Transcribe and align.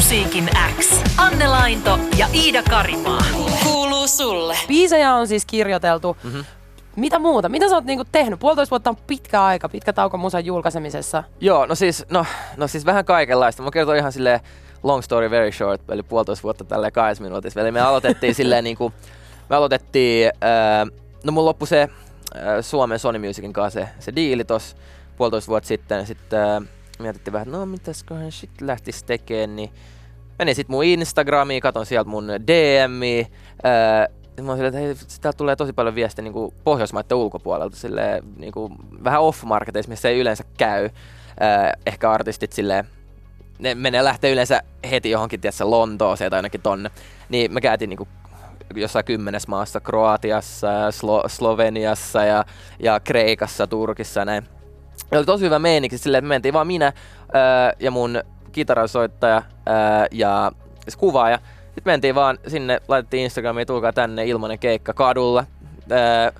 Musiikin 0.00 0.48
X. 0.78 1.02
Anne 1.16 1.46
Lainto 1.48 1.98
ja 2.16 2.26
Iida 2.34 2.62
Karimaa. 2.62 3.24
Kuuluu 3.64 4.08
sulle. 4.08 4.56
Biisejä 4.68 5.14
on 5.14 5.28
siis 5.28 5.46
kirjoiteltu. 5.46 6.16
Mm-hmm. 6.24 6.44
Mitä 6.96 7.18
muuta? 7.18 7.48
Mitä 7.48 7.68
sä 7.68 7.74
oot 7.74 7.84
niinku 7.84 8.04
tehnyt? 8.12 8.40
Puolitoista 8.40 8.70
vuotta 8.70 8.90
on 8.90 8.96
pitkä 9.06 9.44
aika, 9.44 9.68
pitkä 9.68 9.92
tauko 9.92 10.16
musan 10.16 10.44
julkaisemisessa. 10.44 11.24
Joo, 11.40 11.66
no 11.66 11.74
siis, 11.74 12.04
no, 12.10 12.26
no 12.56 12.66
siis 12.66 12.86
vähän 12.86 13.04
kaikenlaista. 13.04 13.62
Mä 13.62 13.70
kerton 13.70 13.96
ihan 13.96 14.12
silleen 14.12 14.40
long 14.82 15.02
story 15.02 15.30
very 15.30 15.52
short, 15.52 15.90
eli 15.90 16.02
puolitoista 16.02 16.42
vuotta 16.42 16.64
tälleen 16.64 16.92
kahdessa 16.92 17.24
minuutissa. 17.24 17.60
Eli 17.60 17.72
me 17.72 17.80
aloitettiin 17.80 18.34
silleen 18.40 18.64
niinku, 18.64 18.92
me 19.50 19.56
aloitettiin, 19.56 20.30
ää, 20.40 20.86
no 21.24 21.32
mun 21.32 21.44
loppu 21.44 21.66
se 21.66 21.88
ää, 22.34 22.62
Suomen 22.62 22.98
Sony 22.98 23.18
Musicin 23.18 23.52
kanssa 23.52 23.80
se, 23.80 23.88
se 23.98 24.16
diili 24.16 24.44
tossa 24.44 24.76
puolitoista 25.16 25.48
vuotta 25.48 25.68
sitten. 25.68 26.06
Sitten 26.06 26.40
ää, 26.40 26.62
mietittiin 27.00 27.32
vähän, 27.32 27.48
että 27.48 27.58
no 27.58 27.66
mitäsköhän 27.66 28.32
shit 28.32 28.60
lähtis 28.60 29.02
tekemään, 29.02 29.56
niin 29.56 29.70
menin 30.38 30.54
sitten 30.54 30.74
mun 30.74 30.84
Instagramiin, 30.84 31.60
katon 31.60 31.86
sieltä 31.86 32.10
mun 32.10 32.28
DMi. 32.46 33.26
Ää, 33.62 34.08
mä 34.42 34.56
silleen, 34.56 34.74
että 34.74 35.22
hei, 35.24 35.32
tulee 35.36 35.56
tosi 35.56 35.72
paljon 35.72 35.94
viestiä 35.94 36.22
niin 36.22 36.52
Pohjoismaiden 36.64 37.16
ulkopuolelta, 37.16 37.76
silleen, 37.76 38.22
niin 38.36 38.52
kuin, 38.52 38.74
vähän 39.04 39.20
off-marketeissa, 39.20 39.90
missä 39.90 40.08
ei 40.08 40.18
yleensä 40.18 40.44
käy. 40.58 40.90
Ää, 41.40 41.74
ehkä 41.86 42.10
artistit 42.10 42.52
silleen, 42.52 42.84
ne 43.58 43.74
menee 43.74 44.04
lähtee 44.04 44.32
yleensä 44.32 44.62
heti 44.90 45.10
johonkin, 45.10 45.40
tiedätkö, 45.40 45.70
Lontooseen 45.70 46.30
tai 46.30 46.38
ainakin 46.38 46.62
tonne. 46.62 46.90
Niin 47.28 47.54
me 47.54 47.60
käytiin 47.60 47.88
niinku 47.88 48.08
jossain 48.74 49.04
kymmenes 49.04 49.48
maassa, 49.48 49.80
Kroatiassa 49.80 50.66
ja 50.66 50.90
Slo- 50.90 51.28
Sloveniassa 51.28 52.24
ja, 52.24 52.44
ja 52.78 53.00
Kreikassa, 53.00 53.66
Turkissa 53.66 54.20
ja 54.20 54.24
näin. 54.24 54.59
Ja 55.10 55.18
oli 55.18 55.26
tosi 55.26 55.44
hyvä 55.44 55.58
meininki 55.58 55.98
silleen, 55.98 56.18
että 56.18 56.28
me 56.28 56.34
mentiin 56.34 56.54
vaan 56.54 56.66
minä 56.66 56.92
ää, 57.32 57.72
ja 57.80 57.90
mun 57.90 58.22
kitaransoittaja 58.52 59.42
ää, 59.66 60.06
ja 60.10 60.52
siis 60.82 60.96
kuvaaja. 60.96 61.38
Sitten 61.64 61.92
mentiin 61.92 62.14
vaan 62.14 62.38
sinne, 62.48 62.80
laitettiin 62.88 63.22
Instagramiin, 63.22 63.66
tulkaa 63.66 63.92
tänne, 63.92 64.26
ilmanen 64.26 64.58
keikka 64.58 64.94
kadulla. 64.94 65.44
Ää, 65.90 66.32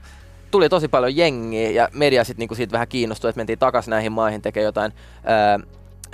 tuli 0.51 0.69
tosi 0.69 0.89
paljon 0.89 1.17
jengiä 1.17 1.71
ja 1.71 1.89
media 1.93 2.25
sitten 2.25 2.43
niinku 2.43 2.55
siitä 2.55 2.73
vähän 2.73 2.89
kiinnostui, 2.89 3.29
että 3.29 3.39
mentiin 3.39 3.59
takaisin 3.59 3.91
näihin 3.91 4.13
maihin 4.13 4.43
tekemään 4.43 4.65
jotain 4.65 4.93
ää, 5.25 5.61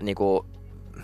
niinku 0.01 0.47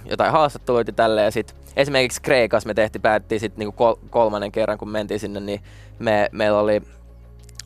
jotain 0.05 0.33
haastatteluita 0.33 0.93
tälle 0.93 1.23
ja 1.23 1.31
sitten 1.31 1.57
esimerkiksi 1.77 2.23
Kreikassa 2.23 2.67
me 2.67 2.75
tehtiin, 2.75 3.03
päättiin 3.03 3.41
sitten 3.41 3.59
niinku 3.59 3.73
kol- 3.73 4.09
kolmannen 4.11 4.53
kerran 4.53 4.79
kun 4.79 4.89
mentiin 4.89 5.21
sinne, 5.21 5.41
niin 5.41 5.63
me, 5.99 6.29
meillä 6.33 6.59
oli 6.59 6.83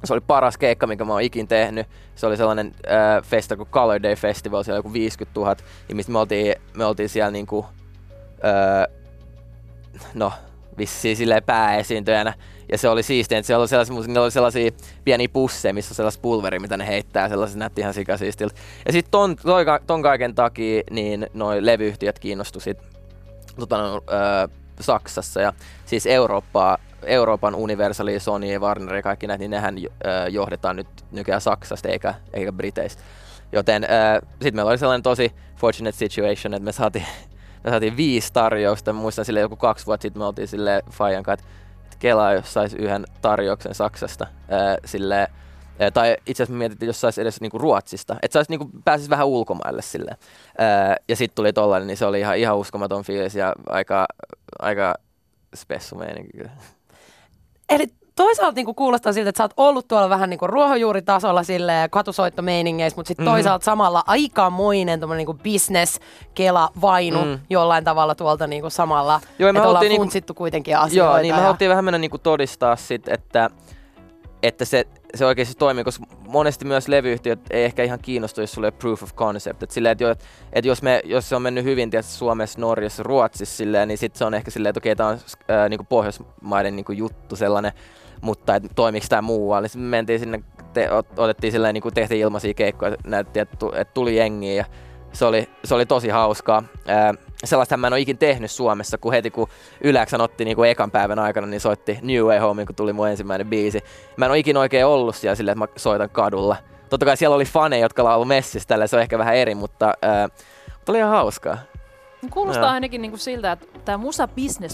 se 0.04 0.12
oli 0.12 0.20
paras 0.20 0.58
keikka, 0.58 0.86
minkä 0.86 1.04
mä 1.04 1.12
oon 1.12 1.22
ikin 1.22 1.48
tehnyt. 1.48 1.86
Se 2.14 2.26
oli 2.26 2.36
sellainen 2.36 2.74
äh, 2.90 3.24
festa 3.24 3.56
kuin 3.56 3.68
Color 3.68 4.02
Day 4.02 4.14
Festival, 4.14 4.62
siellä 4.62 4.78
joku 4.78 4.92
50 4.92 5.40
000 5.40 5.56
ihmistä. 5.88 6.12
Me 6.12 6.18
oltiin, 6.18 6.54
me 6.76 6.84
oltiin 6.84 7.08
siellä 7.08 7.30
niinku, 7.30 7.66
äh, 8.44 8.96
no, 10.14 10.32
vissiin 10.78 11.16
silleen 11.16 11.42
pääesiintyjänä. 11.42 12.34
Ja 12.72 12.78
se 12.78 12.88
oli 12.88 13.02
siistiä, 13.02 13.38
että 13.38 13.46
siellä 13.46 13.60
oli 13.60 13.68
sellaisia, 13.68 13.94
niillä 13.94 14.22
oli 14.22 14.30
sellaisia 14.30 14.70
pieniä 15.04 15.28
pusseja, 15.32 15.74
missä 15.74 15.92
on 15.92 15.96
sellaista 15.96 16.20
pulveria, 16.20 16.60
mitä 16.60 16.76
ne 16.76 16.86
heittää. 16.86 17.28
Sellaiset 17.28 17.56
näytti 17.56 17.80
ihan 17.80 17.94
sikasiistiltä. 17.94 18.54
Ja 18.86 18.92
sitten 18.92 19.10
ton, 19.10 19.36
ton, 19.86 20.02
kaiken 20.02 20.34
takia, 20.34 20.82
niin 20.90 21.26
noi 21.34 21.66
levyyhtiöt 21.66 22.18
kiinnostu 22.18 22.60
sit, 22.60 22.78
tota, 23.60 23.78
no, 23.78 23.94
äh, 23.96 24.50
Saksassa 24.80 25.40
ja 25.40 25.52
siis 25.84 26.06
Eurooppaa 26.06 26.78
Euroopan 27.06 27.54
Universali, 27.54 28.20
Sony, 28.20 28.58
Warner 28.58 28.94
ja 28.94 29.02
kaikki 29.02 29.26
näitä, 29.26 29.38
niin 29.38 29.50
nehän 29.50 29.76
johdetaan 30.30 30.76
nyt 30.76 30.88
nykyään 31.12 31.40
Saksasta 31.40 31.88
eikä, 31.88 32.14
eikä 32.32 32.52
Briteistä. 32.52 33.02
Joten 33.52 33.84
äh, 33.84 34.28
sitten 34.32 34.54
meillä 34.54 34.70
oli 34.70 34.78
sellainen 34.78 35.02
tosi 35.02 35.32
fortunate 35.56 35.96
situation, 35.96 36.54
että 36.54 36.64
me 36.64 36.72
saatiin, 36.72 37.06
me 37.64 37.70
saatiin 37.70 37.96
viisi 37.96 38.32
tarjousta. 38.32 38.92
Mä 38.92 39.00
muistan 39.00 39.24
sille 39.24 39.40
joku 39.40 39.56
kaksi 39.56 39.86
vuotta 39.86 40.02
sitten 40.02 40.20
me 40.20 40.26
oltiin 40.26 40.48
sille 40.48 40.82
Fajan 40.90 41.22
kanssa, 41.22 41.46
että 41.84 41.96
Kela 41.98 42.32
jos 42.32 42.52
saisi 42.52 42.76
yhden 42.76 43.04
tarjouksen 43.22 43.74
Saksasta. 43.74 44.24
Äh, 44.24 44.76
sille, 44.84 45.22
äh, 45.22 45.92
tai 45.94 46.16
itse 46.26 46.42
asiassa 46.42 46.52
me 46.52 46.58
mietittiin, 46.58 46.86
jos 46.86 47.00
saisi 47.00 47.20
edes 47.20 47.40
niinku 47.40 47.58
Ruotsista. 47.58 48.16
Että 48.22 48.32
saisi 48.32 48.52
niinku, 48.52 48.70
pääsisi 48.84 49.10
vähän 49.10 49.26
ulkomaille 49.26 49.82
sille. 49.82 50.10
Äh, 50.60 50.96
ja 51.08 51.16
sitten 51.16 51.34
tuli 51.34 51.52
tollainen, 51.52 51.86
niin 51.86 51.96
se 51.96 52.06
oli 52.06 52.20
ihan, 52.20 52.36
ihan 52.36 52.56
uskomaton 52.56 53.04
fiilis 53.04 53.34
ja 53.34 53.52
aika, 53.68 54.06
aika 54.58 54.94
spessu 55.54 55.94
meininki 55.94 56.38
kyllä. 56.38 56.50
Eli 57.68 57.86
toisaalta 58.16 58.54
niinku 58.54 58.74
kuulostaa 58.74 59.12
siltä, 59.12 59.28
että 59.28 59.38
sä 59.38 59.44
oot 59.44 59.54
ollut 59.56 59.88
tuolla 59.88 60.08
vähän 60.08 60.30
niinku 60.30 60.46
ruohonjuuritasolla 60.46 61.42
silleen 61.42 61.90
katusoittomeiningeissä, 61.90 62.96
mutta 62.96 63.08
sitten 63.08 63.26
mm. 63.26 63.30
toisaalta 63.30 63.64
samalla 63.64 64.04
aikamoinen 64.06 65.00
niinku 65.16 65.34
business 65.34 66.00
kela 66.34 66.70
vainu 66.80 67.24
mm. 67.24 67.38
jollain 67.50 67.84
tavalla 67.84 68.14
tuolta 68.14 68.46
niinku 68.46 68.70
samalla. 68.70 69.20
Joo, 69.38 69.52
me 69.52 69.60
ollaan 69.60 69.88
niinku, 69.88 70.34
kuitenkin 70.34 70.78
asioita. 70.78 71.12
Joo, 71.12 71.22
niin 71.22 71.28
ja... 71.28 71.34
me 71.34 71.42
haluttiin 71.42 71.70
vähän 71.70 71.84
mennä 71.84 71.98
niinku 71.98 72.18
todistaa 72.18 72.76
sit, 72.76 73.08
että 73.08 73.50
että 74.42 74.64
se, 74.64 74.84
se 75.18 75.26
oikeasti 75.26 75.54
toimii, 75.54 75.84
koska 75.84 76.04
monesti 76.26 76.64
myös 76.64 76.88
levyyhtiöt 76.88 77.40
ei 77.50 77.64
ehkä 77.64 77.82
ihan 77.82 77.98
kiinnostu, 78.02 78.40
jos 78.40 78.52
sulle 78.52 78.70
proof 78.70 79.02
of 79.02 79.14
concept. 79.14 79.62
Et 79.62 79.70
silleen, 79.70 79.92
että, 79.92 80.04
jo, 80.04 80.10
että 80.52 80.68
jos, 80.68 80.82
me, 80.82 81.00
jos 81.04 81.28
se 81.28 81.36
on 81.36 81.42
mennyt 81.42 81.64
hyvin 81.64 81.90
tietysti 81.90 82.12
Suomessa, 82.12 82.60
Norjassa, 82.60 83.02
Ruotsissa, 83.02 83.56
silleen, 83.56 83.88
niin 83.88 83.98
sitten 83.98 84.18
se 84.18 84.24
on 84.24 84.34
ehkä 84.34 84.50
silleen, 84.50 84.70
että 84.70 84.78
okei, 84.78 84.96
tämä 84.96 85.08
on 85.08 85.18
ää, 85.48 85.68
niinku 85.68 85.86
Pohjoismaiden 85.88 86.76
niinku 86.76 86.92
juttu 86.92 87.36
sellainen, 87.36 87.72
mutta 88.20 88.54
että 88.54 88.68
toimiiko 88.74 89.06
tämä 89.08 89.22
muualla. 89.22 89.60
Niin 89.60 89.70
sitten 89.70 89.82
me 89.82 89.90
mentiin 89.90 90.20
sinne, 90.20 90.42
te, 90.72 90.88
otettiin 91.16 91.52
silleen, 91.52 91.74
niinku 91.74 91.90
tehtiin 91.90 92.20
ilmaisia 92.20 92.54
keikkoja, 92.54 92.96
näytti, 93.06 93.40
että, 93.40 93.66
että 93.74 93.94
tuli 93.94 94.16
jengiä 94.16 94.52
ja 94.52 94.64
se 95.16 95.24
oli, 95.24 95.48
se 95.64 95.74
oli 95.74 95.86
tosi 95.86 96.08
hauskaa. 96.08 96.62
Ää, 96.86 97.14
sellaista 97.44 97.76
mä 97.76 97.86
en 97.86 97.92
ole 97.92 98.00
ikin 98.00 98.18
tehnyt 98.18 98.50
Suomessa, 98.50 98.98
kun 98.98 99.12
heti 99.12 99.30
kun 99.30 99.48
Yläksän 99.80 100.20
otti 100.20 100.44
niin 100.44 100.56
kuin 100.56 100.70
ekan 100.70 100.90
päivän 100.90 101.18
aikana, 101.18 101.46
niin 101.46 101.60
soitti 101.60 101.98
New 102.02 102.24
Way 102.24 102.38
Home, 102.38 102.66
kun 102.66 102.74
tuli 102.74 102.92
mun 102.92 103.08
ensimmäinen 103.08 103.46
biisi. 103.46 103.80
Mä 104.16 104.24
en 104.24 104.30
ole 104.30 104.38
ikin 104.38 104.56
oikein 104.56 104.86
ollut 104.86 105.16
siellä 105.16 105.34
silleen, 105.34 105.62
että 105.62 105.72
mä 105.72 105.72
soitan 105.76 106.10
kadulla. 106.10 106.56
Totta 106.90 107.06
kai 107.06 107.16
siellä 107.16 107.36
oli 107.36 107.44
faneja, 107.44 107.84
jotka 107.84 108.04
laulu 108.04 108.24
messissä, 108.24 108.68
tällä 108.68 108.86
se 108.86 108.96
on 108.96 109.02
ehkä 109.02 109.18
vähän 109.18 109.36
eri, 109.36 109.54
mutta, 109.54 109.94
ää, 110.02 110.28
mutta 110.74 110.92
oli 110.92 110.98
ihan 110.98 111.10
hauskaa. 111.10 111.58
Kuulostaa 112.30 112.66
no. 112.66 112.70
ainakin 112.70 113.02
niinku 113.02 113.16
siltä, 113.16 113.52
että 113.52 113.66
tämä 113.84 113.98
musa 113.98 114.28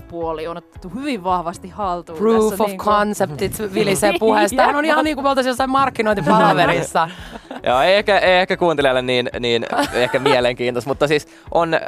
puoli 0.09 0.47
on 0.47 0.57
otettu 0.57 0.89
hyvin 0.89 1.25
vahvasti 1.25 1.69
haltuun. 1.69 2.19
Proof 2.19 2.51
tässä 2.51 2.65
of 2.65 2.69
niinku... 2.69 2.85
conceptit 2.85 3.59
vilisee 3.75 4.13
puheesta. 4.19 4.57
Tämähän 4.57 4.77
on 4.77 4.85
ihan 4.85 5.05
niin 5.05 5.17
kuin 5.17 5.25
me 5.25 5.29
oltaisiin 5.29 5.51
jossain 5.51 5.71
markkinointipalaverissa. 5.71 7.09
Joo, 7.67 7.81
ei 7.81 7.95
ehkä, 7.95 8.19
ei 8.19 8.39
ehkä 8.39 8.57
kuuntelijalle 8.57 9.03
niin, 9.03 9.31
niin 9.41 9.67
ehkä 9.93 10.19
mielenkiintoista, 10.19 10.91
mutta 10.91 11.09
siis 11.09 11.29
on... 11.51 11.75
Äh, 11.75 11.81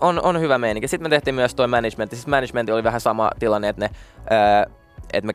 on, 0.00 0.22
on 0.22 0.40
hyvä 0.40 0.58
meininki. 0.58 0.88
Sitten 0.88 1.04
me 1.04 1.08
tehtiin 1.08 1.34
myös 1.34 1.54
toi 1.54 1.68
management. 1.68 2.10
Siis 2.10 2.26
management 2.26 2.70
oli 2.70 2.84
vähän 2.84 3.00
sama 3.00 3.30
tilanne, 3.38 3.68
että 3.68 3.80
ne, 3.80 3.90
äh, 4.32 4.76
että 5.12 5.26
me, 5.26 5.32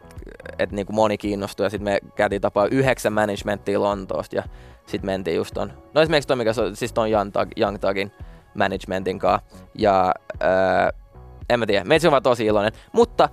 et 0.59 0.71
niinku 0.71 0.93
moni 0.93 1.17
kiinnostui 1.17 1.65
ja 1.65 1.69
sitten 1.69 1.83
me 1.83 1.99
käytiin 2.15 2.41
tapaa 2.41 2.67
yhdeksän 2.71 3.13
managementtia 3.13 3.81
Lontoosta 3.81 4.35
ja 4.35 4.43
sitten 4.85 5.05
mentiin 5.05 5.37
just 5.37 5.53
ton, 5.53 5.73
no 5.93 6.01
esimerkiksi 6.01 6.27
toi 6.27 6.37
mikä 6.37 6.53
se 6.53 6.61
on, 6.61 6.75
siis 6.75 6.93
ton 6.93 7.11
Young, 7.11 7.31
Tag, 7.31 7.49
Young 7.57 7.77
Tagin 7.79 8.11
managementin 8.55 9.19
kanssa. 9.19 9.47
Ja 9.75 10.13
äh, 10.43 11.01
en 11.49 11.59
mä 11.59 11.65
tiedä, 11.65 11.83
meitä 11.83 12.07
on 12.07 12.11
vaan 12.11 12.23
tosi 12.23 12.45
iloinen. 12.45 12.71
Mutta 12.91 13.29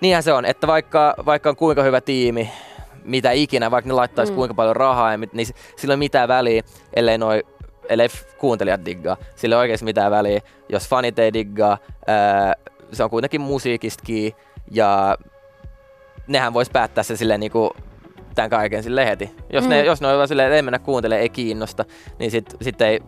niinhän 0.00 0.22
se 0.22 0.32
on, 0.32 0.44
että 0.44 0.66
vaikka, 0.66 1.14
vaikka 1.26 1.48
on 1.48 1.56
kuinka 1.56 1.82
hyvä 1.82 2.00
tiimi, 2.00 2.50
mitä 3.04 3.30
ikinä, 3.30 3.70
vaikka 3.70 3.88
ne 3.88 3.94
laittaisi 3.94 4.32
mm. 4.32 4.36
kuinka 4.36 4.54
paljon 4.54 4.76
rahaa, 4.76 5.16
niin 5.16 5.46
sillä 5.46 5.92
ei 5.92 5.94
ole 5.94 5.96
mitään 5.96 6.28
väliä, 6.28 6.62
ellei 6.94 7.18
noi 7.18 7.44
ellei 7.88 8.08
kuuntelijat 8.38 8.84
diggaa. 8.84 9.16
Sillä 9.34 9.56
ei 9.56 9.60
oikeasti 9.60 9.84
mitään 9.84 10.10
väliä. 10.10 10.40
Jos 10.68 10.88
fanit 10.88 11.18
ei 11.18 11.32
diggaa, 11.32 11.78
ää, 12.06 12.54
se 12.92 13.04
on 13.04 13.10
kuitenkin 13.10 13.40
musiikistakin 13.40 14.32
ja 14.70 15.18
nehän 16.26 16.54
vois 16.54 16.70
päättää 16.70 17.04
se 17.04 17.16
silleen 17.16 17.40
niinku 17.40 17.70
tämän 18.34 18.50
kaiken 18.50 18.82
sille 18.82 19.06
heti. 19.06 19.30
Jos, 19.52 19.64
mm. 19.64 19.70
ne, 19.70 19.84
jos 19.84 20.00
ne 20.00 20.08
on 20.08 20.28
silleen, 20.28 20.46
että 20.46 20.56
ei 20.56 20.62
mennä 20.62 20.78
kuuntelemaan, 20.78 21.22
ei 21.22 21.28
kiinnosta, 21.28 21.84
niin 22.18 22.30
sitten 22.30 22.58
sit 22.62 22.80
ei 22.80 23.00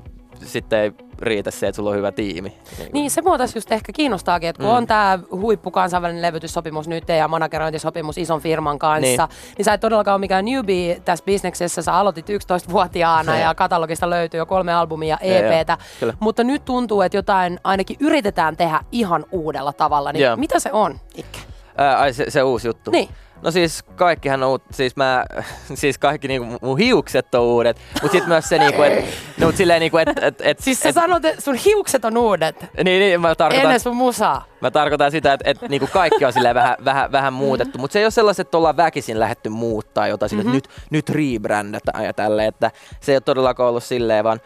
sitten 0.45 0.79
ei 0.79 0.93
riitä 1.19 1.51
se, 1.51 1.67
että 1.67 1.77
sulla 1.77 1.91
on 1.91 1.97
hyvä 1.97 2.13
tiimi. 2.13 2.53
Niin, 2.79 2.91
niin 2.93 3.11
se 3.11 3.23
mua 3.23 3.39
tässä 3.39 3.57
just 3.59 3.73
ehkä 3.73 3.93
kiinnostaakin, 3.93 4.49
että 4.49 4.63
kun 4.63 4.71
mm. 4.71 4.77
on 4.77 4.87
tämä 4.87 5.19
huippu 5.31 5.71
kansainvälinen 5.71 6.23
levytyssopimus 6.23 6.89
nyt 6.89 7.09
ja 7.09 7.29
managerointisopimus 7.29 8.19
ison 8.19 8.41
firman 8.41 8.79
kanssa, 8.79 9.27
niin, 9.27 9.55
niin 9.59 9.65
sä 9.65 9.73
et 9.73 9.81
todellakaan 9.81 10.15
ole 10.15 10.21
mikään 10.21 10.45
newbie 10.45 11.03
tässä 11.05 11.25
bisneksessä. 11.25 11.83
Sä 11.83 11.95
aloitit 11.95 12.29
11-vuotiaana 12.29 13.35
ja, 13.35 13.41
ja 13.41 13.55
katalogista 13.55 14.11
löytyy 14.11 14.39
jo 14.39 14.47
kolme 14.47 14.75
albumia 14.75 15.19
ja 15.23 15.39
EPtä, 15.39 15.79
ja, 16.01 16.13
mutta 16.21 16.45
nyt 16.45 16.65
tuntuu, 16.65 17.03
että 17.03 17.19
jotain 17.19 17.61
ainakin 17.65 17.97
yritetään 18.01 18.57
tehdä 18.57 18.81
ihan 18.93 19.25
uudella 19.31 19.73
tavalla. 19.73 20.13
Niin 20.13 20.23
yeah. 20.23 20.39
mitä 20.39 20.61
se 20.61 20.73
on, 20.73 21.01
Ikke? 21.15 21.39
Ää, 21.77 21.99
ai, 21.99 22.13
se, 22.13 22.31
se 22.31 22.43
uusi 22.43 22.69
juttu? 22.69 22.91
Niin. 22.91 23.09
No 23.43 23.51
siis 23.51 23.83
kaikkihan 23.83 24.43
on, 24.43 24.59
siis 24.71 24.97
mä, 24.97 25.25
siis 25.75 25.99
kaikki 25.99 26.29
niinku 26.29 26.59
mun 26.63 26.79
hiukset 26.79 27.35
on 27.35 27.41
uudet, 27.41 27.81
mut 28.03 28.13
sit 28.13 28.27
myös 28.27 28.49
se 28.49 28.59
niinku, 28.59 28.83
et, 28.83 29.05
no, 29.41 29.47
mut 29.47 29.57
silleen 29.57 29.81
niinku, 29.81 29.99
et, 29.99 30.09
et, 30.23 30.41
et 30.41 30.59
Siis 30.59 30.81
sä 30.81 30.89
et, 30.89 30.95
sanot, 30.95 31.25
että 31.25 31.41
sun 31.41 31.55
hiukset 31.55 32.05
on 32.05 32.17
uudet? 32.17 32.67
Niin, 32.85 33.01
niin, 33.01 33.21
mä 33.21 33.35
tarkoitan. 33.35 33.65
Ennen 33.65 33.81
sun 33.81 33.97
musaa. 33.97 34.45
Mä 34.61 34.71
tarkoitan 34.71 35.11
sitä, 35.11 35.33
että 35.33 35.51
et, 35.51 35.69
niinku 35.69 35.89
kaikki 35.93 36.25
on 36.25 36.33
silleen 36.33 36.55
vähän, 36.55 36.77
vähän, 36.85 37.13
vähän 37.13 37.33
muutettu, 37.33 37.79
mut 37.79 37.93
se 37.93 37.99
ei 37.99 38.05
ole 38.05 38.11
sellaiset, 38.11 38.47
että 38.47 38.57
ollaan 38.57 38.77
väkisin 38.77 39.21
lähetty 39.21 39.49
muuttaa 39.49 40.09
jotain 40.09 40.33
mm-hmm. 40.33 40.57
että 40.57 40.69
nyt, 40.69 40.69
nyt 40.91 41.11
rebrändätään 41.11 42.05
ja 42.05 42.13
tälleen, 42.13 42.49
että 42.49 42.71
se 43.01 43.13
ei 43.13 43.17
ole 43.17 43.21
todellakaan 43.21 43.69
ollut 43.69 43.85
silleen, 43.85 44.25
vaan 44.25 44.41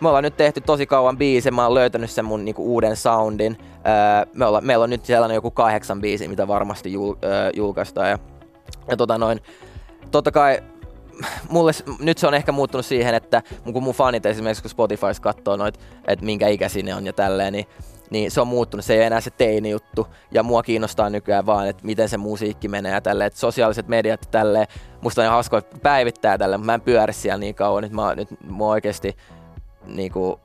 me 0.00 0.08
ollaan 0.08 0.24
nyt 0.24 0.36
tehty 0.36 0.60
tosi 0.60 0.86
kauan 0.86 1.18
biisi, 1.18 1.50
mä 1.50 1.64
oon 1.64 1.74
löytänyt 1.74 2.10
sen 2.10 2.24
mun 2.24 2.44
niinku 2.44 2.74
uuden 2.74 2.96
soundin. 2.96 3.58
Öö, 3.60 4.32
me 4.34 4.44
olla, 4.44 4.60
meillä 4.60 4.82
on 4.82 4.90
nyt 4.90 5.04
sellainen 5.04 5.34
joku 5.34 5.50
kahdeksan 5.50 6.00
biisi, 6.00 6.28
mitä 6.28 6.48
varmasti 6.48 6.92
jul, 6.92 7.14
öö, 7.24 7.50
julkaistaan. 7.54 8.10
Ja, 8.10 8.18
ja 8.88 8.96
tota 8.96 9.18
noin, 9.18 9.40
totta 10.10 10.30
kai 10.30 10.62
mulle 11.48 11.72
nyt 12.00 12.18
se 12.18 12.26
on 12.26 12.34
ehkä 12.34 12.52
muuttunut 12.52 12.86
siihen, 12.86 13.14
että 13.14 13.42
kun 13.72 13.82
mun 13.82 13.94
fanit 13.94 14.26
esimerkiksi 14.26 14.62
kun 14.62 14.70
Spotifys 14.70 15.20
katsoo 15.20 15.56
noit, 15.56 15.80
että 16.06 16.24
minkä 16.24 16.48
ikäisiä 16.48 16.82
ne 16.82 16.94
on 16.94 17.06
ja 17.06 17.12
tälleen, 17.12 17.52
niin 17.52 17.66
niin 18.10 18.30
se 18.30 18.40
on 18.40 18.48
muuttunut. 18.48 18.84
Se 18.84 18.94
ei 18.94 19.02
enää 19.02 19.20
se 19.20 19.30
teini 19.30 19.70
juttu. 19.70 20.06
Ja 20.30 20.42
mua 20.42 20.62
kiinnostaa 20.62 21.10
nykyään 21.10 21.46
vaan, 21.46 21.68
että 21.68 21.86
miten 21.86 22.08
se 22.08 22.16
musiikki 22.16 22.68
menee 22.68 22.92
ja 22.92 23.00
tälleen. 23.00 23.26
Että 23.26 23.40
sosiaaliset 23.40 23.88
mediat 23.88 24.20
ja 24.22 24.30
tälleen. 24.30 24.66
Musta 25.00 25.22
on 25.22 25.28
hauskoa, 25.28 25.62
päivittää 25.82 26.38
tälle, 26.38 26.56
mutta 26.56 26.66
mä 26.66 26.74
en 26.74 26.80
pyöri 26.80 27.12
siellä 27.12 27.38
niin 27.38 27.54
kauan. 27.54 27.82
Nyt 27.82 27.92
mä, 27.92 28.14
nyt 28.14 28.28
mä 28.56 28.64
oikeasti 28.64 29.16
niin 29.86 30.12
kuin, 30.12 30.36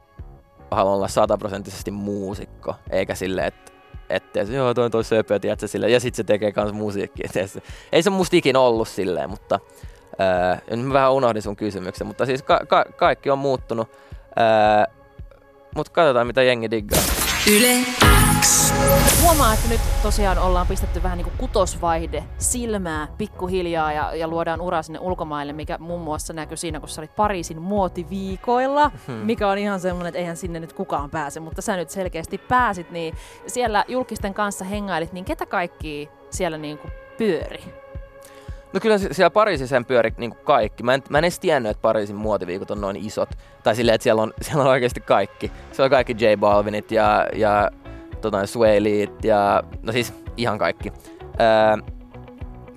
haluan 0.71 0.95
olla 0.95 1.07
sataprosenttisesti 1.07 1.91
muusikko. 1.91 2.75
Eikä 2.89 3.15
silleen, 3.15 3.47
että 3.47 3.70
että 4.13 4.39
joo, 4.39 4.73
toi 4.73 4.85
on 4.85 4.91
toi 4.91 5.03
söpö, 5.03 5.39
tiedätkö, 5.39 5.67
silleen. 5.67 5.93
Ja 5.93 5.99
sit 5.99 6.15
se 6.15 6.23
tekee 6.23 6.51
kans 6.51 6.73
musiikkia. 6.73 7.29
Ei 7.91 8.03
se 8.03 8.09
musta 8.09 8.35
ikin 8.35 8.57
ollut 8.57 8.87
silleen, 8.87 9.29
mutta 9.29 9.59
Öö, 10.21 10.75
nyt 10.77 10.85
mä 10.85 10.93
vähän 10.93 11.11
unohdin 11.13 11.41
sun 11.41 11.55
kysymyksen, 11.55 12.07
mutta 12.07 12.25
siis 12.25 12.43
ka- 12.43 12.61
ka- 12.67 12.85
kaikki 12.97 13.29
on 13.29 13.39
muuttunut. 13.39 13.89
Öö, 14.39 14.93
mutta 15.75 15.91
katsotaan 15.91 16.27
mitä 16.27 16.43
jengi 16.43 16.71
diggaa. 16.71 17.01
Yle 17.47 17.77
X. 18.41 18.73
Huomaa, 19.41 19.53
että 19.53 19.69
nyt 19.69 19.81
tosiaan 20.03 20.37
ollaan 20.37 20.67
pistetty 20.67 21.03
vähän 21.03 21.17
niin 21.17 21.25
kuin 21.25 21.37
kutosvaihde 21.37 22.23
silmää 22.37 23.07
pikkuhiljaa 23.17 23.93
ja, 23.93 24.15
ja 24.15 24.27
luodaan 24.27 24.61
ura 24.61 24.81
sinne 24.81 24.99
ulkomaille, 24.99 25.53
mikä 25.53 25.77
muun 25.77 26.01
muassa 26.01 26.33
näkyy 26.33 26.57
siinä, 26.57 26.79
kun 26.79 26.89
sä 26.89 27.01
olit 27.01 27.15
Pariisin 27.15 27.61
muotiviikoilla, 27.61 28.91
hmm. 29.07 29.13
mikä 29.13 29.47
on 29.47 29.57
ihan 29.57 29.79
semmoinen, 29.79 30.07
että 30.07 30.19
eihän 30.19 30.37
sinne 30.37 30.59
nyt 30.59 30.73
kukaan 30.73 31.09
pääse, 31.09 31.39
mutta 31.39 31.61
sä 31.61 31.75
nyt 31.75 31.89
selkeästi 31.89 32.37
pääsit, 32.37 32.91
niin 32.91 33.13
siellä 33.47 33.85
julkisten 33.87 34.33
kanssa 34.33 34.65
hengailit, 34.65 35.13
niin 35.13 35.25
ketä 35.25 35.45
kaikki 35.45 36.09
siellä 36.29 36.57
niin 36.57 36.77
kuin 36.77 36.91
pyöri? 37.17 37.63
No 38.73 38.79
kyllä 38.79 38.97
siellä 38.97 39.29
Pariisissa 39.29 39.75
sen 39.75 39.85
pyöri 39.85 40.13
niin 40.17 40.31
kuin 40.31 40.45
kaikki. 40.45 40.83
Mä 40.83 40.93
en, 40.93 41.03
mä 41.09 41.17
en 41.17 41.23
edes 41.23 41.39
tiennyt, 41.39 41.69
että 41.69 41.81
Pariisin 41.81 42.15
muotiviikot 42.15 42.71
on 42.71 42.81
noin 42.81 42.95
isot. 42.95 43.29
Tai 43.63 43.75
silleen, 43.75 43.95
että 43.95 44.03
siellä 44.03 44.21
on, 44.21 44.33
siellä 44.41 44.63
on 44.63 44.69
oikeasti 44.69 45.01
kaikki. 45.01 45.51
Siellä 45.71 45.85
on 45.85 45.91
kaikki 45.91 46.15
J 46.19 46.25
Balvinit 46.39 46.91
ja, 46.91 47.27
ja 47.33 47.71
tota, 48.21 48.37
Leet 48.79 49.23
ja 49.23 49.63
no 49.83 49.91
siis 49.91 50.13
ihan 50.37 50.57
kaikki. 50.57 50.93
Öö, 51.41 51.93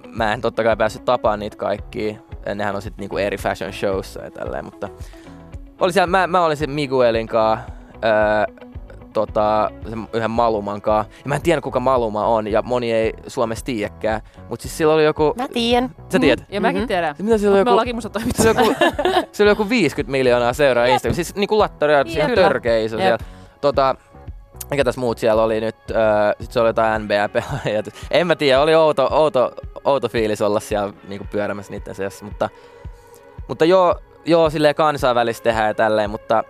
mä 0.09 0.33
en 0.33 0.41
totta 0.41 0.65
kai 0.65 0.77
päässyt 0.77 1.05
tapaan 1.05 1.39
niitä 1.39 1.57
kaikkia. 1.57 2.15
Nehän 2.55 2.77
on 2.77 2.83
sitten 2.83 3.03
niinku 3.03 3.17
eri 3.17 3.37
fashion 3.37 3.73
showssa 3.73 4.25
ja 4.25 4.31
tälleen, 4.31 4.65
mutta 4.65 4.89
oli 5.81 5.93
siellä, 5.93 6.07
mä, 6.07 6.27
mä 6.27 6.45
olin 6.45 6.57
sen 6.57 6.71
Miguelin 6.71 7.27
kanssa. 7.27 7.67
Öö, 8.05 8.65
tota, 9.15 9.71
sen 9.89 10.09
yhden 10.13 10.31
Maluman 10.31 10.81
kanssa. 10.81 11.13
Ja 11.25 11.29
mä 11.29 11.35
en 11.35 11.43
tiedä 11.43 11.61
kuka 11.61 11.81
Maluma 11.81 12.27
on 12.27 12.47
ja 12.47 12.63
moni 12.63 12.93
ei 12.93 13.13
Suomessa 13.27 13.65
tiedäkään. 13.65 14.21
Mut 14.49 14.61
siis 14.61 14.79
sillä 14.79 14.95
oli 14.95 15.05
joku... 15.05 15.35
Mä 15.37 15.49
tiedän. 15.49 15.91
Sä 16.13 16.19
tiedät? 16.19 16.41
Mm, 16.41 16.55
ja 16.55 16.61
mäkin 16.61 16.77
mm-hmm. 16.77 16.89
tiedän. 16.89 17.15
Mitä 17.19 17.39
sillä 17.39 17.53
oli 17.53 17.59
joku... 17.59 17.69
Me 17.69 17.71
ollaankin 17.71 17.97
musta 17.97 18.21
se, 18.35 18.51
oli 18.51 18.59
joku, 18.59 18.75
se 19.33 19.43
oli 19.43 19.51
joku 19.51 19.69
50 19.69 20.11
miljoonaa 20.11 20.53
seuraa 20.53 20.87
Instagram. 20.87 21.15
Siis 21.15 21.35
niinku 21.35 21.59
lattaria, 21.59 22.05
ihan 22.07 22.31
törkeä 22.31 22.79
iso 22.79 22.97
siellä. 22.97 23.19
Tota, 23.61 23.97
mikä 24.71 24.85
tässä 24.85 25.01
muut 25.01 25.19
siellä 25.19 25.43
oli 25.43 25.61
nyt, 25.61 25.77
äh, 25.91 26.35
sit 26.41 26.53
se 26.53 26.61
oli 26.61 26.69
jotain 26.69 27.03
NBA-pelaajia. 27.03 27.83
En 28.11 28.27
mä 28.27 28.37
tiedä, 28.37 28.61
oli 28.61 28.75
outo, 28.75 29.09
outo, 29.11 29.53
outo 29.85 30.09
fiilis 30.09 30.43
olla 30.43 30.61
siellä 30.61 30.93
niinku 31.09 31.27
pyörämässä 31.31 31.73
niiden 31.73 31.95
seassa, 31.95 32.25
mutta, 32.25 32.49
mutta 33.49 33.65
joo, 33.65 33.95
joo 34.25 34.51
silleen 34.51 34.75
kansainvälistä 34.75 35.45
tehdään 35.45 35.69
ja 35.69 35.75
tälleen, 35.75 36.11
mutta 36.11 36.45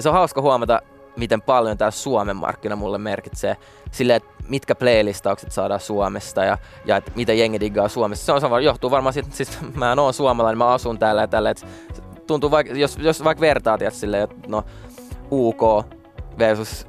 se 0.00 0.08
on 0.08 0.14
hauska 0.14 0.40
huomata, 0.40 0.82
miten 1.16 1.42
paljon 1.42 1.78
tämä 1.78 1.90
Suomen 1.90 2.36
markkina 2.36 2.76
mulle 2.76 2.98
merkitsee. 2.98 3.56
Sille, 3.90 4.14
että 4.14 4.32
mitkä 4.48 4.74
playlistaukset 4.74 5.52
saadaan 5.52 5.80
Suomesta 5.80 6.44
ja, 6.44 6.58
ja 6.84 6.96
että 6.96 7.12
mitä 7.14 7.32
jengi 7.32 7.60
diggaa 7.60 7.88
Suomessa. 7.88 8.26
Se 8.26 8.32
on 8.32 8.40
sama, 8.40 8.60
johtuu 8.60 8.90
varmaan 8.90 9.12
siitä, 9.12 9.28
siis 9.32 9.58
mä 9.74 9.94
oon 9.98 10.14
suomalainen, 10.14 10.58
mä 10.58 10.68
asun 10.68 10.98
täällä 10.98 11.20
ja 11.20 11.28
tällä, 11.28 11.50
että 11.50 11.66
tuntuu 12.26 12.50
vaikka, 12.50 12.74
jos, 12.74 12.96
jos 12.96 13.24
vaikka 13.24 13.40
vertaa, 13.40 13.78
tiedät, 13.78 13.94
silleen, 13.94 14.22
että 14.22 14.36
no 14.48 14.64
UK 15.30 15.62
versus 16.38 16.86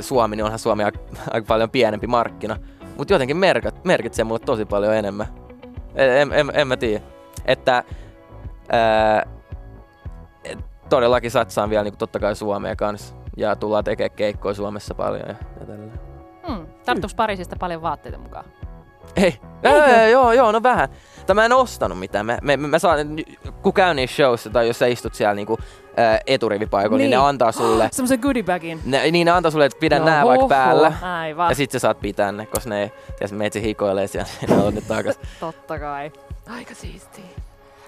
Suomi, 0.00 0.36
niin 0.36 0.44
onhan 0.44 0.58
Suomi 0.58 0.84
aika, 0.84 0.98
paljon 1.46 1.70
pienempi 1.70 2.06
markkina. 2.06 2.56
Mutta 2.96 3.14
jotenkin 3.14 3.36
merkit, 3.36 3.84
merkitsee 3.84 4.24
mulle 4.24 4.40
tosi 4.40 4.64
paljon 4.64 4.94
enemmän. 4.94 5.26
En, 5.94 6.32
en, 6.32 6.52
en, 6.54 6.68
mä 6.68 6.76
tiedä. 6.76 7.04
Että 7.44 7.84
ää, 8.68 9.26
todellakin 10.88 11.30
satsaan 11.30 11.70
vielä 11.70 11.84
niin 11.84 11.96
totta 11.96 12.18
kai 12.18 12.36
Suomea 12.36 12.76
kanssa 12.76 13.14
ja 13.36 13.56
tullaan 13.56 13.84
tekemään 13.84 14.16
keikkoja 14.16 14.54
Suomessa 14.54 14.94
paljon 14.94 15.22
ja, 15.28 15.34
ja 15.60 15.66
tällä. 15.66 15.92
Hmm. 16.48 16.66
Tarttuuko 16.84 17.14
Pariisista 17.16 17.56
paljon 17.60 17.82
vaatteita 17.82 18.18
mukaan? 18.18 18.44
Ei. 19.16 19.38
Ei, 19.62 20.12
joo, 20.12 20.32
joo, 20.32 20.52
no 20.52 20.62
vähän. 20.62 20.88
Tai 21.26 21.34
mä 21.34 21.44
en 21.44 21.52
ostanut 21.52 21.98
mitään. 21.98 22.26
Mä, 22.26 22.38
mä, 22.42 22.56
mä 22.56 22.78
saan, 22.78 22.98
kun 23.62 23.72
käyn 23.72 23.96
niissä 23.96 24.16
showissa 24.16 24.50
tai 24.50 24.66
jos 24.66 24.78
sä 24.78 24.86
istut 24.86 25.14
siellä 25.14 25.34
niinku, 25.34 25.58
ä, 25.98 26.20
eturivipaikoilla, 26.26 26.98
niin. 26.98 27.10
niin 27.10 27.20
ne 27.20 27.26
antaa 27.26 27.52
sulle... 27.52 27.88
Semmoisen 27.92 28.18
goodiebagin. 28.20 28.80
Ne, 28.84 29.10
niin 29.10 29.24
ne 29.24 29.30
antaa 29.30 29.50
sulle, 29.50 29.64
että 29.64 29.80
pidä 29.80 29.98
nää 29.98 30.24
vaikka 30.26 30.48
päällä. 30.48 30.92
Aivan. 31.02 31.50
Ja 31.50 31.54
sit 31.54 31.70
sä 31.70 31.78
saat 31.78 32.00
pitää 32.00 32.32
ne, 32.32 32.46
koska 32.46 32.70
ne, 32.70 32.92
jos 33.20 33.32
meitsi 33.32 33.62
hikoilee 33.62 34.06
siellä, 34.06 34.28
niin 34.40 34.50
ne 34.58 34.64
on 34.64 34.74
nyt 34.74 34.88
takas. 34.88 35.18
Totta 35.40 35.78
kai. 35.78 36.12
Aika 36.48 36.74
siistiä. 36.74 37.24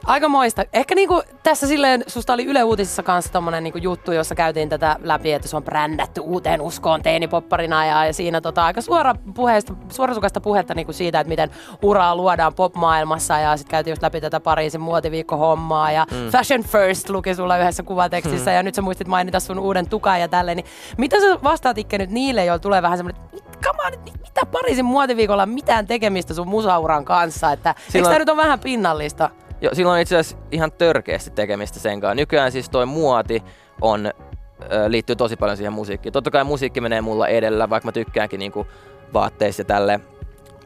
Aika 0.06 0.28
moista. 0.28 0.64
Ehkä 0.72 0.94
niinku 0.94 1.22
tässä 1.42 1.66
silleen, 1.66 2.04
susta 2.06 2.32
oli 2.32 2.44
Yle 2.44 2.62
Uutisissa 2.62 3.02
kanssa 3.02 3.32
tommonen 3.32 3.64
niinku 3.64 3.78
juttu, 3.78 4.12
jossa 4.12 4.34
käytiin 4.34 4.68
tätä 4.68 4.96
läpi, 5.02 5.32
että 5.32 5.48
se 5.48 5.56
on 5.56 5.62
brändätty 5.62 6.20
uuteen 6.20 6.60
uskoon 6.60 7.02
teinipopparina 7.02 7.86
ja, 7.86 8.06
ja 8.06 8.12
siinä 8.12 8.40
tota, 8.40 8.64
aika 8.64 8.80
suora 8.80 9.14
puheesta, 9.34 9.74
suorasukaista 9.88 10.40
puhetta 10.40 10.74
niinku 10.74 10.92
siitä, 10.92 11.20
että 11.20 11.28
miten 11.28 11.50
uraa 11.82 12.16
luodaan 12.16 12.54
pop-maailmassa 12.54 13.38
ja 13.38 13.56
sitten 13.56 13.70
käytiin 13.70 13.92
just 13.92 14.02
läpi 14.02 14.20
tätä 14.20 14.40
Pariisin 14.40 14.80
muotiviikko-hommaa 14.80 15.92
ja 15.92 16.06
mm. 16.10 16.30
Fashion 16.30 16.62
First 16.62 17.10
luki 17.10 17.34
sulla 17.34 17.58
yhdessä 17.58 17.82
kuvatekstissä 17.82 18.50
mm. 18.50 18.54
ja 18.54 18.62
nyt 18.62 18.74
sä 18.74 18.82
muistit 18.82 19.08
mainita 19.08 19.40
sun 19.40 19.58
uuden 19.58 19.88
tukan 19.88 20.20
ja 20.20 20.28
tälleen, 20.28 20.56
niin 20.56 20.66
mitä 20.98 21.20
sä 21.20 21.38
vastaat 21.42 21.78
Ikke 21.78 21.98
nyt 21.98 22.10
niille, 22.10 22.44
joilla 22.44 22.58
tulee 22.58 22.82
vähän 22.82 22.98
semmoinen, 22.98 23.22
come 23.64 23.98
mitä 24.20 24.46
Pariisin 24.52 24.84
muotiviikolla 24.84 25.42
on 25.42 25.48
mitään 25.48 25.86
tekemistä 25.86 26.34
sun 26.34 26.48
musauran 26.48 27.04
kanssa, 27.04 27.52
että 27.52 27.74
Silloin... 27.88 27.94
eikö 27.94 28.08
tämä 28.08 28.18
nyt 28.18 28.28
on 28.28 28.36
vähän 28.36 28.60
pinnallista? 28.60 29.30
Jo, 29.60 29.70
silloin 29.72 29.94
on 29.94 30.00
itse 30.00 30.16
asiassa 30.16 30.46
ihan 30.50 30.72
törkeästi 30.72 31.30
tekemistä 31.30 31.78
sen 31.78 32.00
kanssa. 32.00 32.14
Nykyään 32.14 32.52
siis 32.52 32.70
toi 32.70 32.86
muoti 32.86 33.42
on, 33.80 34.10
liittyy 34.88 35.16
tosi 35.16 35.36
paljon 35.36 35.56
siihen 35.56 35.72
musiikkiin. 35.72 36.12
Totta 36.12 36.30
kai 36.30 36.44
musiikki 36.44 36.80
menee 36.80 37.00
mulla 37.00 37.28
edellä, 37.28 37.70
vaikka 37.70 37.88
mä 37.88 37.92
tykkäänkin 37.92 38.38
niinku 38.38 38.66
vaatteista 39.14 39.60
ja 39.60 39.64
tälle. 39.64 40.00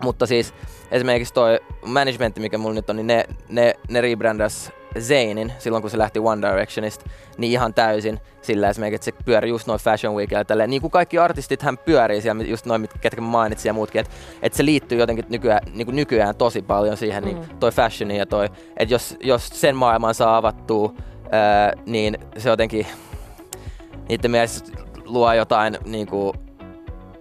Mutta 0.02 0.26
siis 0.26 0.54
esimerkiksi 0.90 1.34
toi 1.34 1.60
management, 1.86 2.38
mikä 2.38 2.58
mulla 2.58 2.74
nyt 2.74 2.90
on, 2.90 2.96
niin 2.96 3.06
ne, 3.06 3.24
ne, 3.48 3.74
ne 3.88 4.00
rebrandas 4.00 4.72
Zainin 4.98 5.52
silloin, 5.58 5.82
kun 5.82 5.90
se 5.90 5.98
lähti 5.98 6.18
One 6.18 6.48
Directionista, 6.48 7.04
niin 7.38 7.52
ihan 7.52 7.74
täysin 7.74 8.20
sillä 8.42 8.68
esimerkiksi, 8.68 9.10
että 9.10 9.18
se 9.18 9.24
pyöri 9.24 9.48
just 9.48 9.66
noin 9.66 9.80
Fashion 9.80 10.14
Weekillä 10.14 10.44
tälleen. 10.44 10.70
Niin 10.70 10.80
kuin 10.80 10.90
kaikki 10.90 11.18
artistit 11.18 11.62
hän 11.62 11.78
pyörii 11.78 12.20
siellä, 12.20 12.42
just 12.42 12.66
noin, 12.66 12.88
ketkä 13.00 13.20
mainitsin 13.20 13.70
ja 13.70 13.72
muutkin, 13.72 14.00
että, 14.00 14.12
että 14.42 14.56
se 14.56 14.64
liittyy 14.64 14.98
jotenkin 14.98 15.24
nykyään, 15.28 15.60
niin 15.72 15.86
kuin 15.86 15.96
nykyään 15.96 16.36
tosi 16.36 16.62
paljon 16.62 16.96
siihen, 16.96 17.24
niin 17.24 17.38
mm. 17.38 17.58
toi 17.58 17.70
fashioni 17.70 18.18
ja 18.18 18.26
toi, 18.26 18.48
että 18.76 18.94
jos, 18.94 19.16
jos 19.20 19.48
sen 19.48 19.76
maailman 19.76 20.14
saa 20.14 20.36
avattua, 20.36 20.94
ää, 21.30 21.72
niin 21.86 22.18
se 22.38 22.48
jotenkin 22.48 22.86
niiden 24.08 24.30
mielestä 24.30 24.70
luo 25.04 25.32
jotain 25.32 25.78
niin 25.84 26.06
kuin, 26.06 26.32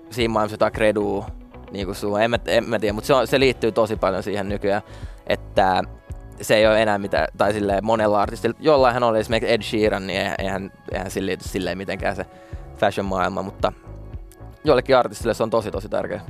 siinä 0.10 0.32
maailmassa 0.32 0.54
jotain 0.54 0.74
kredua 0.74 1.26
niin 1.72 1.86
kuin 1.86 1.96
sun, 1.96 2.22
en 2.22 2.30
mä, 2.30 2.40
en 2.46 2.70
mä 2.70 2.80
tiedä, 2.80 2.94
mutta 2.94 3.08
se, 3.08 3.14
on, 3.14 3.28
se 3.28 3.40
liittyy 3.40 3.72
tosi 3.72 3.96
paljon 3.96 4.24
siihen 4.24 4.50
nykyään, 4.50 4.82
että 5.28 5.84
se 6.42 6.56
ei 6.56 6.68
ole 6.68 6.82
enää 6.82 6.98
mitään, 6.98 7.28
tai 7.38 7.54
silleen 7.54 7.86
monella 7.86 8.22
artistilla, 8.22 8.56
jollain 8.60 8.94
hän 8.94 9.04
oli 9.04 9.20
esimerkiksi 9.20 9.54
Ed 9.54 9.62
Sheeran, 9.62 10.08
niin 10.08 10.22
eihän, 10.40 10.72
eihän 10.92 11.12
sille 11.12 11.26
liity 11.26 11.50
silleen 11.50 11.78
mitenkään 11.78 12.16
se 12.16 12.26
fashion-maailma, 12.78 13.42
mutta 13.42 13.72
jollekin 14.64 14.98
artistille 14.98 15.34
se 15.34 15.44
on 15.44 15.50
tosi 15.50 15.72
tosi 15.72 15.90
tärkeä. 15.90 16.22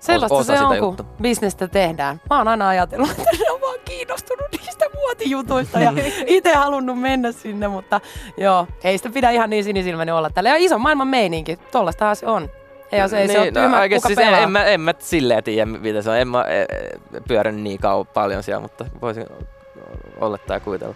Sellaista 0.00 0.44
se 0.44 0.60
on, 0.60 0.78
kun 0.78 1.06
bisnestä 1.22 1.68
tehdään. 1.68 2.20
Mä 2.30 2.38
oon 2.38 2.48
aina 2.48 2.68
ajatellut, 2.68 3.10
että 3.10 3.22
ne 3.22 3.50
on 3.50 3.60
vaan 3.60 3.78
kiinnostunut 3.84 4.46
niistä 4.52 4.84
muotijutuista 4.94 5.80
ja 5.80 5.92
itse 6.26 6.54
halunnut 6.54 7.00
mennä 7.00 7.32
sinne, 7.32 7.68
mutta 7.68 8.00
joo, 8.36 8.66
ei 8.84 8.98
sitä 8.98 9.10
pidä 9.10 9.30
ihan 9.30 9.50
niin 9.50 9.64
sinisilmäinen 9.64 10.14
olla 10.14 10.30
tällä. 10.30 10.48
Ja 10.48 10.56
iso 10.56 10.78
maailman 10.78 11.08
meininki, 11.08 11.56
tollastahan 11.56 12.16
se 12.16 12.26
on. 12.26 12.48
Ja 12.92 13.08
se 13.08 13.18
ei 13.18 13.26
niin, 13.26 13.54
se 13.54 13.60
ole 13.60 13.68
no, 13.68 13.76
kuka 13.94 14.06
siis 14.06 14.18
en, 14.18 14.50
mä, 14.50 14.64
en 14.64 14.80
mä 14.80 14.94
silleen 14.98 15.44
tiedä, 15.44 15.66
mitä 15.66 16.02
se 16.02 16.10
on. 16.10 16.16
En 16.16 16.28
mä 16.28 16.42
e, 16.42 16.62
e, 16.62 16.66
pyörän 17.28 17.64
niin 17.64 17.78
kauan 17.78 18.06
paljon 18.06 18.42
siellä, 18.42 18.60
mutta 18.60 18.86
voisin 19.02 19.26
olettaa 20.20 20.60
kuvitella. 20.60 20.94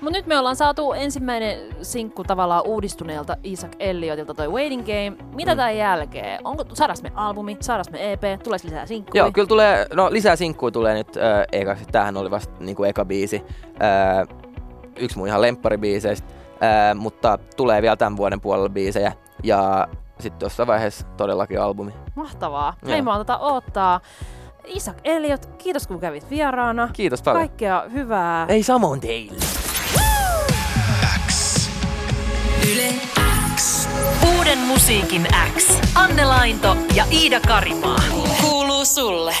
Mutta 0.00 0.18
nyt 0.18 0.26
me 0.26 0.38
ollaan 0.38 0.56
saatu 0.56 0.92
ensimmäinen 0.92 1.58
sinkku 1.82 2.24
tavallaan 2.24 2.66
uudistuneelta 2.66 3.36
Isaac 3.44 3.72
Elliotilta 3.78 4.34
toi 4.34 4.48
Waiting 4.48 4.82
Game. 4.82 5.24
Mitä 5.34 5.50
mm. 5.50 5.56
tämän 5.56 5.76
jälkeen? 5.76 6.40
Onko, 6.44 6.64
saadaanko 6.72 7.02
me 7.02 7.12
albumi, 7.14 7.56
saadaanko 7.60 7.90
me 7.92 8.12
EP, 8.12 8.22
tuleeko 8.42 8.66
lisää 8.68 8.86
sinkkuja? 8.86 9.22
Joo, 9.22 9.32
kyllä 9.32 9.48
tulee, 9.48 9.86
no 9.94 10.12
lisää 10.12 10.36
sinkkuja 10.36 10.70
tulee 10.70 10.94
nyt 10.94 11.16
äh, 11.16 11.44
ekaksi. 11.52 11.84
Tämähän 11.92 12.16
oli 12.16 12.30
vasta 12.30 12.54
niinku 12.60 12.84
eka 12.84 13.04
biisi. 13.04 13.42
Äh, 13.82 14.28
yksi 14.96 15.18
mun 15.18 15.28
ihan 15.28 15.42
lempparibiiseistä. 15.42 16.26
ää, 16.60 16.94
mutta 16.94 17.38
tulee 17.56 17.82
vielä 17.82 17.96
tämän 17.96 18.16
vuoden 18.16 18.40
puolella 18.40 18.68
biisejä. 18.68 19.12
Ja 19.42 19.88
sitten 20.22 20.46
jossain 20.46 20.66
vaiheessa 20.66 21.06
todellakin 21.06 21.60
albumi. 21.60 21.92
Mahtavaa. 22.14 22.74
Joo. 22.82 22.94
Ei 22.94 23.02
malta 23.02 23.38
ottaa. 23.38 24.00
Isak 24.66 24.96
Eliot, 25.04 25.46
kiitos 25.46 25.86
kun 25.86 26.00
kävit 26.00 26.30
vieraana. 26.30 26.88
Kiitos 26.92 27.22
paljon. 27.22 27.40
Kaikkea 27.40 27.84
hyvää. 27.92 28.46
Ei 28.48 28.62
samoin 28.62 29.00
teille. 29.00 29.38
Yle 32.72 32.88
X. 33.56 33.88
Uuden 34.36 34.58
musiikin 34.58 35.26
X. 35.58 35.80
Anne 35.94 36.24
Lainto 36.24 36.76
ja 36.94 37.04
Iida 37.10 37.40
Karimaa. 37.40 38.02
Kuuluu 38.40 38.84
sulle. 38.84 39.34